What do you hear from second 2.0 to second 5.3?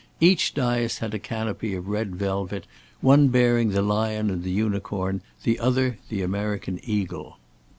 velvet, one bearing the Lion and the Unicorn,